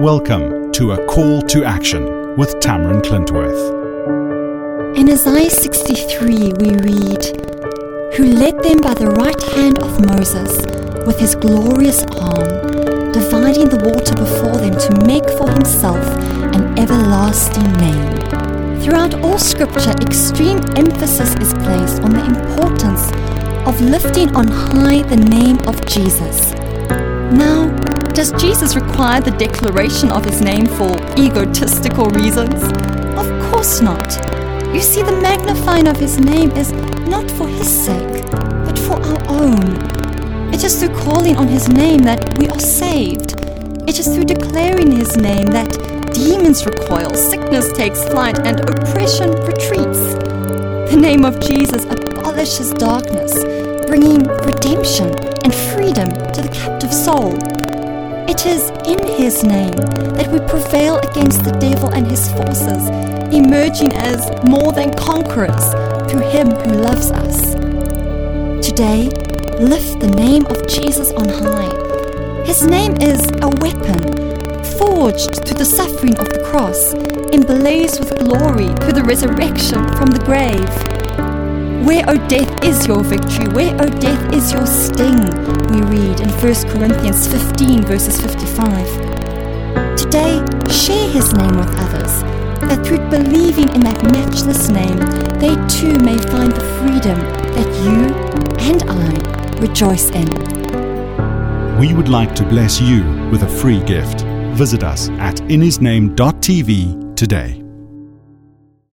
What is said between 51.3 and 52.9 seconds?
Jesus abolishes